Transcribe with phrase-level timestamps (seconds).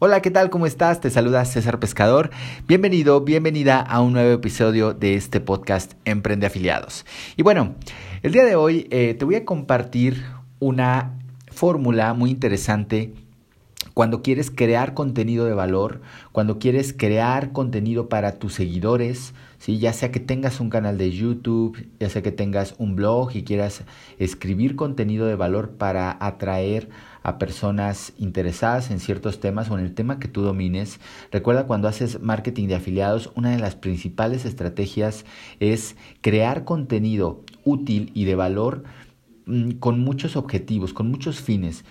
[0.00, 0.48] Hola, ¿qué tal?
[0.48, 1.00] ¿Cómo estás?
[1.00, 2.30] Te saluda César Pescador.
[2.68, 7.04] Bienvenido, bienvenida a un nuevo episodio de este podcast Emprende Afiliados.
[7.36, 7.74] Y bueno,
[8.22, 10.24] el día de hoy eh, te voy a compartir
[10.60, 11.18] una
[11.50, 13.12] fórmula muy interesante
[13.92, 19.78] cuando quieres crear contenido de valor, cuando quieres crear contenido para tus seguidores, ¿sí?
[19.78, 23.42] ya sea que tengas un canal de YouTube, ya sea que tengas un blog y
[23.42, 23.84] quieras
[24.18, 26.88] escribir contenido de valor para atraer
[27.22, 31.00] a personas interesadas en ciertos temas o en el tema que tú domines.
[31.30, 35.24] Recuerda cuando haces marketing de afiliados, una de las principales estrategias
[35.60, 38.84] es crear contenido útil y de valor
[39.46, 41.84] mm, con muchos objetivos, con muchos fines.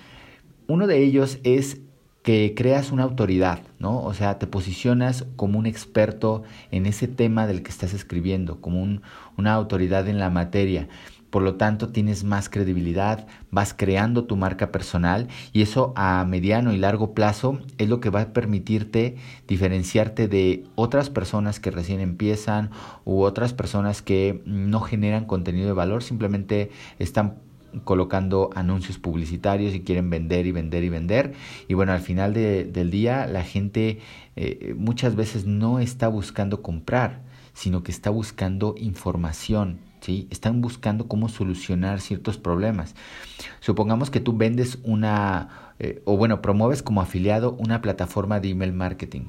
[0.67, 1.81] Uno de ellos es
[2.27, 4.03] que creas una autoridad, ¿no?
[4.03, 8.83] O sea, te posicionas como un experto en ese tema del que estás escribiendo, como
[8.83, 9.01] un,
[9.37, 10.89] una autoridad en la materia.
[11.29, 16.73] Por lo tanto, tienes más credibilidad, vas creando tu marca personal y eso a mediano
[16.73, 19.15] y largo plazo es lo que va a permitirte
[19.47, 22.71] diferenciarte de otras personas que recién empiezan
[23.05, 27.46] u otras personas que no generan contenido de valor, simplemente están
[27.83, 31.33] colocando anuncios publicitarios y quieren vender y vender y vender.
[31.67, 33.99] Y bueno, al final del día la gente
[34.35, 37.21] eh, muchas veces no está buscando comprar,
[37.53, 39.79] sino que está buscando información.
[39.99, 40.27] ¿Sí?
[40.29, 42.95] Están buscando cómo solucionar ciertos problemas.
[43.59, 48.73] Supongamos que tú vendes una, eh, o bueno, promueves como afiliado una plataforma de email
[48.73, 49.25] marketing.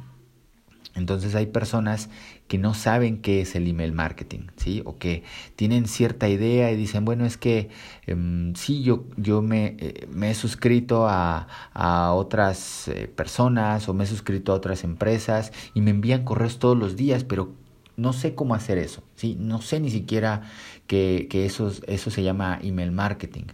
[0.98, 2.10] Entonces hay personas
[2.48, 4.82] que no saben qué es el email marketing, ¿sí?
[4.84, 5.22] O que
[5.56, 7.68] tienen cierta idea y dicen, bueno, es que
[8.06, 13.94] em, sí, yo, yo me, eh, me he suscrito a, a otras eh, personas o
[13.94, 17.52] me he suscrito a otras empresas y me envían correos todos los días, pero
[17.96, 19.36] no sé cómo hacer eso, ¿sí?
[19.38, 20.42] No sé ni siquiera
[20.86, 23.46] que, que eso, eso se llama email marketing.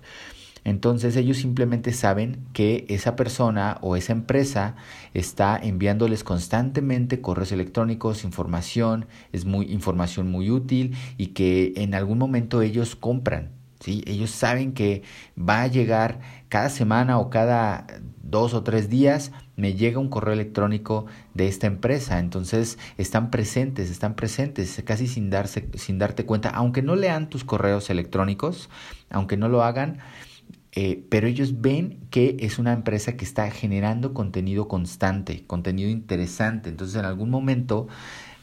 [0.64, 4.76] Entonces ellos simplemente saben que esa persona o esa empresa
[5.12, 12.18] está enviándoles constantemente correos electrónicos, información, es muy información muy útil y que en algún
[12.18, 13.52] momento ellos compran.
[13.80, 14.02] ¿sí?
[14.06, 15.02] Ellos saben que
[15.38, 17.86] va a llegar cada semana o cada
[18.22, 22.18] dos o tres días me llega un correo electrónico de esta empresa.
[22.18, 27.44] Entonces están presentes, están presentes, casi sin, darse, sin darte cuenta, aunque no lean tus
[27.44, 28.70] correos electrónicos,
[29.10, 29.98] aunque no lo hagan,
[30.76, 36.68] eh, pero ellos ven que es una empresa que está generando contenido constante, contenido interesante.
[36.68, 37.86] Entonces en algún momento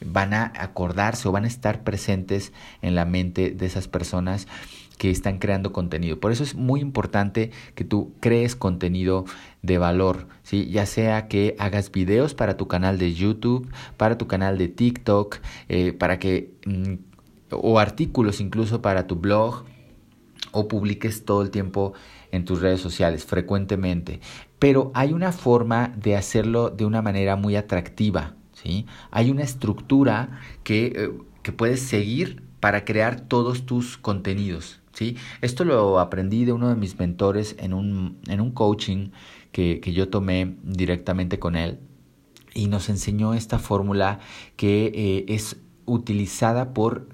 [0.06, 4.48] van a acordarse o van a estar presentes en la mente de esas personas
[4.98, 6.20] que están creando contenido.
[6.20, 9.26] Por eso es muy importante que tú crees contenido
[9.62, 10.70] de valor, ¿sí?
[10.70, 15.40] ya sea que hagas videos para tu canal de YouTube, para tu canal de TikTok,
[15.70, 16.94] eh, para que, mm,
[17.50, 19.66] o artículos incluso para tu blog,
[20.52, 21.94] o publiques todo el tiempo
[22.32, 24.20] en tus redes sociales frecuentemente.
[24.60, 28.36] Pero hay una forma de hacerlo de una manera muy atractiva.
[28.54, 28.86] ¿sí?
[29.12, 31.12] Hay una estructura que, eh,
[31.44, 34.82] que puedes seguir para crear todos tus contenidos.
[34.94, 35.18] ¿sí?
[35.42, 39.10] Esto lo aprendí de uno de mis mentores en un, en un coaching
[39.52, 41.80] que, que yo tomé directamente con él
[42.54, 44.20] y nos enseñó esta fórmula
[44.56, 47.10] que eh, es utilizada por,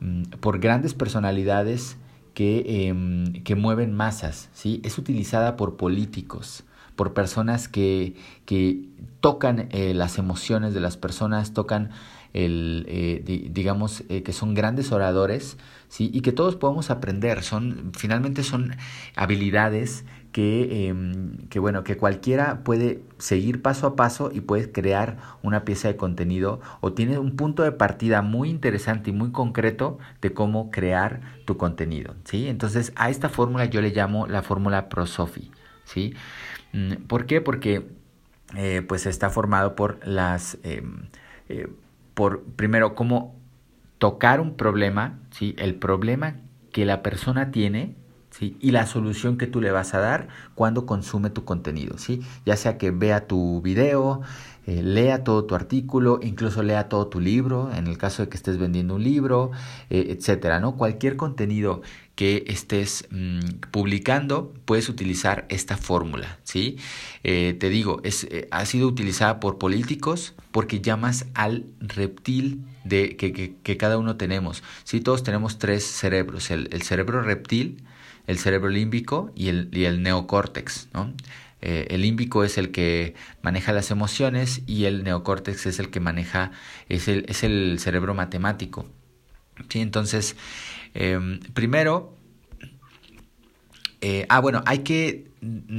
[0.00, 1.96] mm, por grandes personalidades
[2.40, 4.80] que, em, que mueven masas, ¿sí?
[4.82, 6.64] Es utilizada por políticos,
[6.96, 8.14] por personas que,
[8.46, 8.86] que
[9.20, 11.90] tocan eh, las emociones de las personas, tocan
[12.32, 15.58] el, eh, digamos, eh, que son grandes oradores,
[15.90, 16.10] ¿sí?
[16.14, 18.74] Y que todos podemos aprender, son, finalmente son
[19.16, 25.18] habilidades que, em, que, bueno, que cualquiera puede seguir paso a paso y puede crear
[25.42, 29.98] una pieza de contenido o tiene un punto de partida muy interesante y muy concreto
[30.20, 32.48] de cómo crear tu contenido, ¿sí?
[32.48, 35.50] Entonces, a esta fórmula yo le llamo la fórmula ProSofi,
[35.84, 36.14] ¿sí?
[36.72, 37.40] Mm, ¿Por qué?
[37.40, 37.88] Porque,
[38.56, 40.58] eh, pues, está formado por las...
[40.62, 41.08] Em,
[41.48, 41.68] eh,
[42.14, 43.34] por, primero, cómo
[43.98, 45.54] tocar un problema, ¿sí?
[45.58, 46.36] El problema
[46.72, 47.96] que la persona tiene
[48.40, 52.22] y la solución que tú le vas a dar cuando consume tu contenido, ¿sí?
[52.46, 54.22] ya sea que vea tu video,
[54.66, 58.36] eh, lea todo tu artículo, incluso lea todo tu libro, en el caso de que
[58.36, 59.50] estés vendiendo un libro,
[59.88, 60.76] eh, etcétera, ¿no?
[60.76, 61.82] Cualquier contenido
[62.14, 66.76] que estés mm, publicando, puedes utilizar esta fórmula, ¿sí?
[67.24, 73.32] Eh, te digo, es, ha sido utilizada por políticos porque llamas al reptil de, que,
[73.32, 75.00] que, que cada uno tenemos, ¿sí?
[75.00, 77.82] Todos tenemos tres cerebros, el, el cerebro reptil,
[78.30, 81.12] el cerebro límbico y el, y el neocórtex, ¿no?
[81.62, 85.98] Eh, el límbico es el que maneja las emociones y el neocórtex es el que
[85.98, 86.52] maneja,
[86.88, 88.86] es el, es el cerebro matemático.
[89.68, 89.80] ¿sí?
[89.80, 90.36] Entonces,
[90.94, 92.16] em, primero,
[94.00, 95.29] eh, ah, bueno, hay que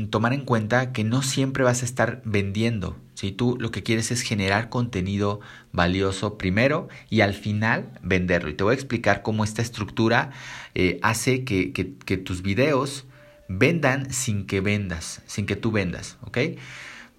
[0.09, 2.97] tomar en cuenta que no siempre vas a estar vendiendo.
[3.13, 5.39] Si tú lo que quieres es generar contenido
[5.71, 8.49] valioso primero y al final venderlo.
[8.49, 10.31] Y te voy a explicar cómo esta estructura
[10.73, 13.05] eh, hace que, que, tus videos
[13.47, 16.17] vendan sin que vendas, sin que tú vendas.
[16.21, 16.39] ¿Ok?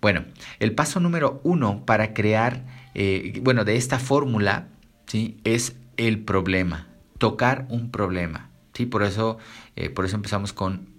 [0.00, 0.24] Bueno,
[0.58, 4.66] el paso número uno para crear, eh, bueno, de esta fórmula,
[5.06, 5.36] ¿sí?
[5.44, 8.50] Es el problema, tocar un problema.
[8.74, 8.86] ¿sí?
[8.86, 9.38] Por, eso,
[9.76, 10.91] eh, por eso empezamos con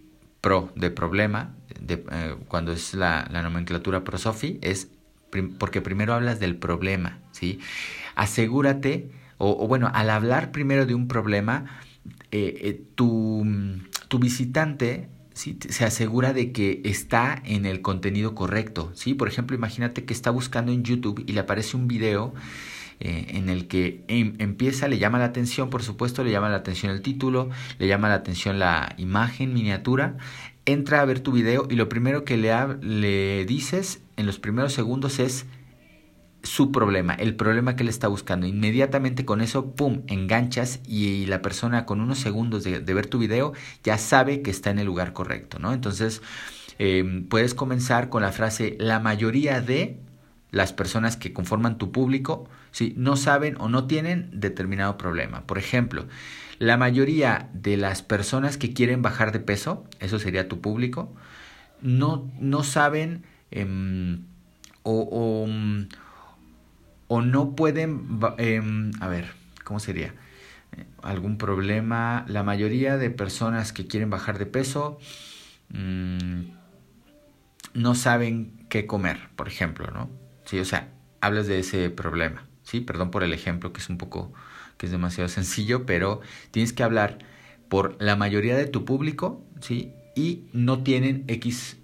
[0.44, 4.90] pro de problema, de, eh, cuando es la, la nomenclatura prosofi, es
[5.58, 7.60] porque primero hablas del problema, ¿sí?
[8.14, 11.80] Asegúrate, o, bueno, al hablar primero de un problema,
[12.32, 13.48] eh, tu,
[14.10, 15.58] tu visitante ¿sí?
[15.70, 18.92] se asegura de que está en el contenido correcto.
[18.96, 19.14] ¿sí?
[19.14, 22.34] Por ejemplo, imagínate que está buscando en YouTube y le aparece un video
[23.00, 26.58] eh, en el que em, empieza, le llama la atención, por supuesto, le llama la
[26.58, 27.50] atención el título,
[27.80, 30.18] le llama la atención la imagen, miniatura,
[30.66, 32.52] entra a ver tu video y lo primero que le,
[32.82, 35.46] le dices en los primeros segundos es
[36.44, 38.46] su problema, el problema que él está buscando.
[38.46, 43.54] Inmediatamente con eso, ¡pum!, enganchas y la persona con unos segundos de, ver tu video
[43.84, 45.74] ya sabe que está en el lugar correcto, ¿no?
[45.74, 46.22] Entonces,
[46.80, 50.00] em, puedes comenzar con la frase, la mayoría de
[50.52, 52.94] las personas que conforman tu público ¿sí?
[52.98, 55.48] no saben o no tienen determinado problema.
[55.48, 56.06] Por ejemplo,
[56.60, 61.14] la mayoría de las personas que quieren bajar de peso, eso sería tu público,
[61.82, 64.26] no, no saben em,
[64.84, 65.48] o,
[67.08, 69.32] o, no pueden, em, a ver,
[69.64, 70.14] ¿cómo sería?
[71.02, 72.26] algún problema.
[72.28, 75.00] La mayoría de personas que quieren bajar de peso
[75.70, 76.42] mm,
[77.74, 80.10] no saben qué comer, por ejemplo, ¿no?
[80.46, 80.60] ¿sí?
[80.60, 80.90] O sea,
[81.22, 82.82] hablas de ese problema, ¿sí?
[82.82, 84.34] Perdón por el ejemplo que es un poco,
[84.78, 86.22] que es demasiado sencillo, pero
[86.52, 87.20] tienes que hablar
[87.70, 89.94] por la mayoría de tu público, ¿sí?
[90.16, 91.78] Y no tienen X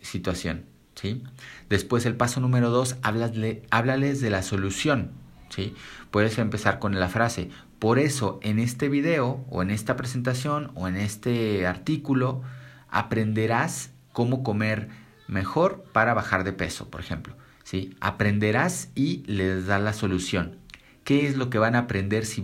[0.00, 1.22] situación, ¿sí?
[1.68, 5.10] Después el paso número dos, háblales de la solución,
[5.50, 5.74] ¿sí?
[6.10, 10.88] Puedes empezar con la frase, por eso en este video o en esta presentación o
[10.88, 12.42] en este artículo
[12.88, 14.88] aprenderás cómo comer
[15.28, 17.36] mejor para bajar de peso, por ejemplo.
[17.66, 17.96] ¿Sí?
[18.00, 20.56] Aprenderás y les da la solución.
[21.02, 22.40] ¿Qué es lo que van a aprender si,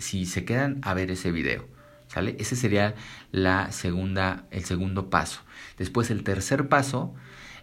[0.00, 1.66] si se quedan a ver ese video?
[2.08, 2.36] ¿Sale?
[2.38, 2.94] Ese sería
[3.32, 5.40] la segunda, el segundo paso.
[5.78, 7.14] Después el tercer paso,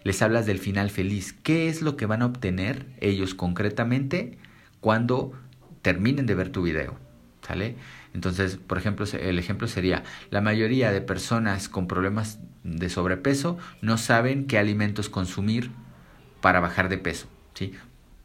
[0.02, 1.32] les hablas del final feliz.
[1.32, 4.36] ¿Qué es lo que van a obtener ellos concretamente
[4.80, 5.32] cuando
[5.82, 6.98] terminen de ver tu video?
[7.46, 7.76] ¿Sale?
[8.12, 13.98] Entonces, por ejemplo, el ejemplo sería, la mayoría de personas con problemas de sobrepeso no
[13.98, 15.70] saben qué alimentos consumir
[16.44, 17.26] para bajar de peso.
[17.54, 17.72] ¿sí?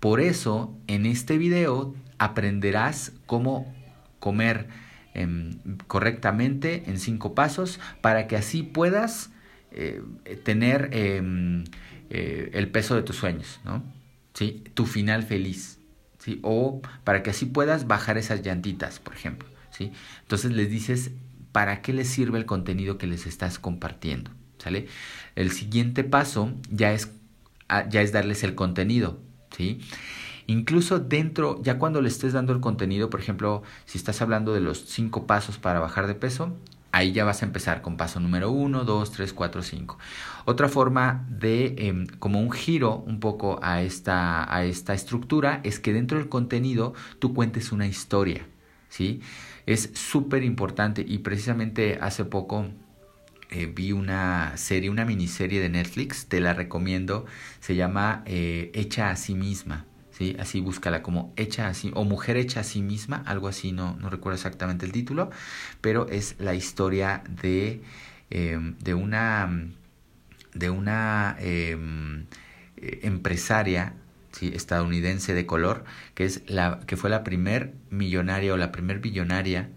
[0.01, 3.73] Por eso, en este video aprenderás cómo
[4.19, 4.67] comer
[5.13, 5.51] em,
[5.87, 9.29] correctamente en cinco pasos para que así puedas
[9.71, 10.03] eh,
[10.43, 11.63] tener em,
[12.09, 13.83] eh, el peso de tus sueños, ¿no?
[14.33, 14.65] ¿Sí?
[14.73, 15.79] Tu final feliz,
[16.17, 16.39] ¿sí?
[16.43, 19.93] O para que así puedas bajar esas llantitas, por ejemplo, ¿sí?
[20.23, 21.11] Entonces les dices
[21.53, 24.87] para qué les sirve el contenido que les estás compartiendo, ¿sale?
[25.37, 27.09] El siguiente paso ya es
[27.89, 29.19] ya es darles el contenido,
[29.55, 29.79] ¿sí?
[30.47, 34.61] Incluso dentro, ya cuando le estés dando el contenido, por ejemplo, si estás hablando de
[34.61, 36.55] los cinco pasos para bajar de peso,
[36.91, 39.99] ahí ya vas a empezar con paso número uno, dos, tres, cuatro, cinco.
[40.45, 45.79] Otra forma de, em, como un giro un poco a esta, a esta estructura, es
[45.79, 48.47] que dentro del contenido tú cuentes una historia,
[48.89, 49.21] ¿sí?
[49.65, 52.65] Es súper importante y precisamente hace poco
[53.51, 57.25] eh, vi una serie, una miniserie de Netflix, te la recomiendo,
[57.59, 60.35] se llama eh, Hecha a sí misma, ¿sí?
[60.39, 63.95] Así búscala como Hecha a sí, o Mujer hecha a sí misma, algo así, no,
[63.95, 65.31] no recuerdo exactamente el título,
[65.81, 67.81] pero es la historia de,
[68.29, 69.49] em, de una,
[70.53, 72.27] de una em,
[72.77, 73.95] empresaria
[74.31, 74.51] ¿sí?
[74.53, 79.69] estadounidense de color, que, es la, que fue la primer millonaria o la primer billonaria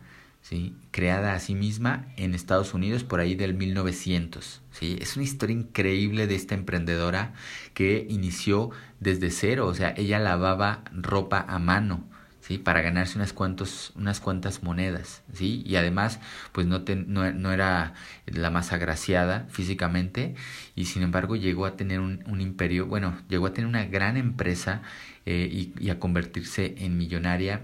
[0.43, 0.75] ¿sí?
[0.91, 4.61] creada a sí misma en Estados Unidos por ahí del 1900.
[4.73, 4.99] ¿sí?
[5.01, 7.33] Es una historia increíble de esta emprendedora
[7.73, 8.71] que inició
[9.01, 12.05] desde cero, o sea, ella lavaba ropa a mano.
[12.41, 12.59] ¿sí?
[12.59, 15.63] para ganarse unas, cuantos, unas cuantas monedas, ¿sí?
[15.65, 16.19] y además
[16.51, 17.95] pues no, no, era
[18.27, 20.35] la más agraciada físicamente,
[20.75, 24.17] y sin embargo llegó a tener un, un imperio, bueno, llegó a tener una gran
[24.17, 24.83] empresa
[25.25, 27.63] eh, y a convertirse en millonaria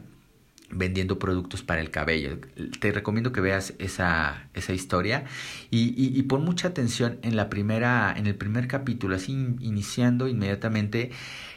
[0.71, 2.39] vendiendo productos para el cabello.
[2.81, 5.25] Te recomiendo que veas esa, esa historia
[5.71, 11.11] y, y, pon mucha atención en la primera, en el primer capítulo, así iniciando inmediatamente,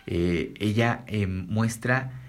[0.08, 2.22] eh, ella em, muestra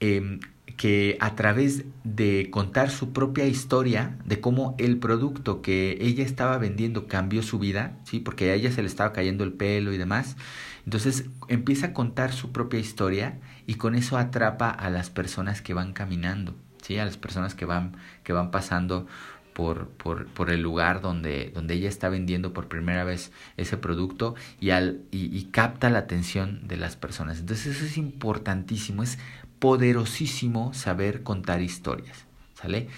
[0.00, 0.40] em,
[0.76, 6.58] que a través de contar su propia historia de cómo el producto que ella estaba
[6.58, 8.20] vendiendo cambió su vida, ¿sí?
[8.20, 10.36] porque a ella se le estaba cayendo el pelo y demás.
[10.84, 15.74] Entonces empieza a contar su propia historia y con eso atrapa a las personas que
[15.74, 16.98] van caminando, ¿sí?
[16.98, 19.06] a las personas que van, que van pasando
[19.54, 24.34] por, por, por, el lugar donde, donde ella está vendiendo por primera vez ese producto
[24.60, 27.38] y, al, y, capta la atención de las personas.
[27.38, 29.18] Entonces eso es importantísimo, es
[29.60, 32.88] poderosísimo saber contar historias, ¿sale?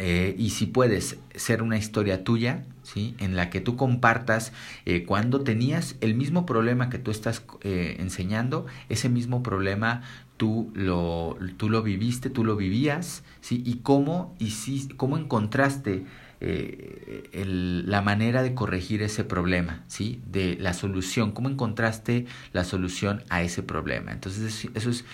[0.00, 3.14] Eh, y si puedes ser una historia tuya, ¿sí?
[3.18, 4.52] En la que tú compartas
[4.86, 10.02] eh, cuando tenías el mismo problema que tú estás eh, enseñando, ese mismo problema
[10.36, 13.62] tú lo, tú lo viviste, tú lo vivías, ¿sí?
[13.64, 16.04] Y cómo, si, cómo encontraste
[16.40, 20.20] eh, el, la manera de corregir ese problema, ¿sí?
[20.30, 24.12] De la solución, cómo encontraste la solución a ese problema.
[24.12, 25.04] Entonces eso es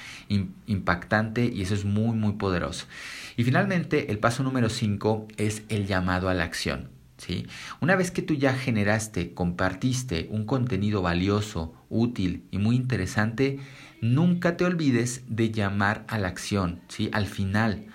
[0.66, 2.86] impactante y eso es muy, muy poderoso.
[3.36, 6.88] Y finalmente, el paso número 5 es el llamado a la acción.
[7.18, 7.46] ¿Sí?
[7.82, 13.58] Una vez que tú ya generaste, compartiste un contenido valioso, útil y muy interesante,
[14.00, 17.10] nunca te olvides de llamar a la acción, ¿sí?
[17.12, 17.86] Al final,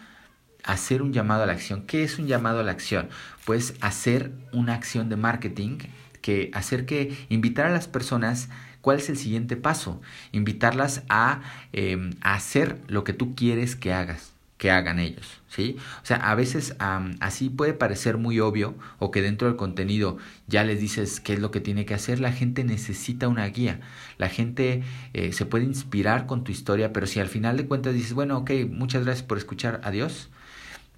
[0.63, 1.83] hacer un llamado a la acción.
[1.85, 3.09] ¿Qué es un llamado a la acción?
[3.45, 5.79] Pues hacer una acción de marketing,
[6.21, 8.49] que hacer que invitar a las personas
[8.81, 11.41] cuál es el siguiente paso, invitarlas a,
[11.73, 15.75] em, a hacer lo que tú quieres que hagas que hagan ellos, ¿sí?
[16.01, 20.63] O sea, a veces así puede parecer muy obvio o que dentro del contenido ya
[20.63, 23.81] les dices qué es lo que tiene que hacer, la gente necesita una guía,
[24.17, 24.83] la gente
[25.13, 28.37] eh, se puede inspirar con tu historia, pero si al final de cuentas dices, bueno,
[28.37, 30.29] ok, muchas gracias por escuchar, adiós,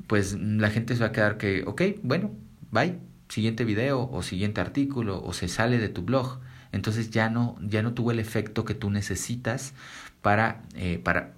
[0.06, 2.32] pues la gente se va a quedar que, ok, bueno,
[2.72, 3.00] bye,
[3.30, 6.40] siguiente video o siguiente artículo o se sale de tu blog.
[6.72, 9.74] Entonces ya no, ya no tuvo el efecto que tú necesitas
[10.22, 11.34] para, eh, para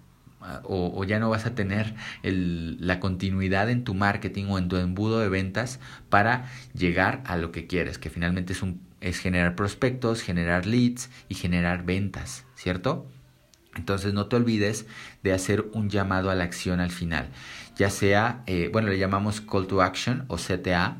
[0.63, 4.69] o, o, ya no vas a tener el, la continuidad en tu marketing o en
[4.69, 5.79] tu embudo de ventas
[6.09, 11.09] para llegar a lo que quieres, que finalmente es, un, es generar prospectos, generar leads
[11.27, 13.07] y generar ventas, ¿cierto?
[13.75, 14.87] Entonces no te olvides
[15.23, 17.29] de hacer un llamado a la acción al final,
[17.75, 20.97] ya sea, eh, bueno, le llamamos call to action o CTA.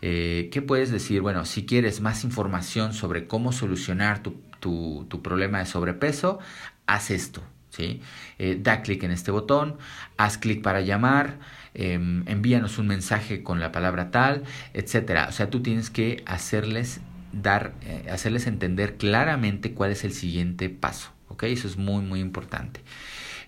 [0.00, 1.20] Eh, ¿Qué puedes decir?
[1.20, 6.38] Bueno, si quieres más información sobre cómo solucionar tu, tu, tu problema de sobrepeso,
[6.86, 7.42] haz esto.
[7.72, 8.00] ¿Sí?
[8.38, 9.76] Eh, da clic en este botón,
[10.16, 11.38] haz clic para llamar,
[11.74, 11.94] eh,
[12.26, 15.26] envíanos un mensaje con la palabra tal, etcétera.
[15.28, 17.00] O sea, tú tienes que hacerles
[17.32, 21.10] dar, eh, hacerles entender claramente cuál es el siguiente paso.
[21.28, 21.44] ¿ok?
[21.44, 22.80] Eso es muy, muy importante.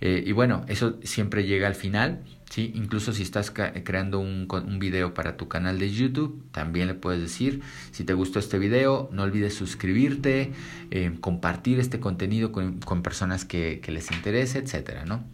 [0.01, 2.21] Eh, y bueno, eso siempre llega al final.
[2.55, 2.71] ¿Sí?
[2.77, 4.47] Incluso si estás creando un,
[4.79, 9.09] video para tu canal de YouTube, también le puedes decir, si te gustó este video,
[9.13, 10.53] no olvides suscribirte,
[10.93, 15.25] eh, compartir este contenido con, personas que, que, les interese, etcétera, ¿no?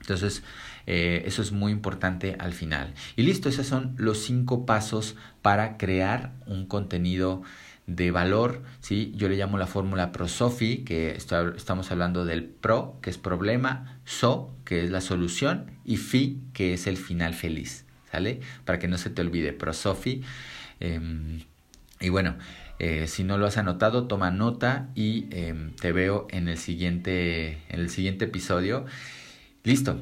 [0.00, 0.42] Entonces,
[0.86, 2.94] eh, eso es muy importante al final.
[3.14, 7.42] Y listo, esos son los cinco pasos para crear un contenido
[7.86, 9.12] de valor, ¿sí?
[9.14, 14.54] Yo le llamo la fórmula ProSofi, que estamos hablando del pro, que es problema, so,
[14.64, 18.40] que es la solución, y fi, que es el final feliz, ¿sale?
[18.64, 20.22] Para que no se te olvide, ProSofi.
[20.80, 21.44] Eh,
[22.00, 22.36] y bueno,
[22.78, 27.62] eh, si no lo has anotado, toma nota y eh, te veo en el siguiente,
[27.68, 28.84] en el siguiente episodio.
[29.62, 30.00] Listo,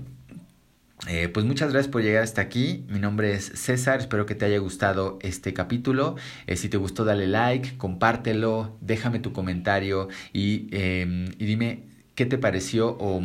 [1.09, 2.85] eh, pues muchas gracias por llegar hasta aquí.
[2.89, 6.17] Mi nombre es César, espero que te haya gustado este capítulo.
[6.47, 12.39] Eh, si te gustó, dale like, compártelo, déjame tu comentario y, y dime qué te
[12.39, 13.23] pareció o,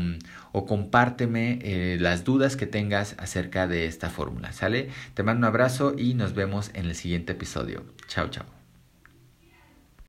[0.52, 4.52] o compárteme eh, las dudas que tengas acerca de esta fórmula.
[4.54, 4.90] ¿Sale?
[5.14, 7.84] Te mando un abrazo y nos vemos en el siguiente episodio.
[8.08, 8.57] Chao, chao.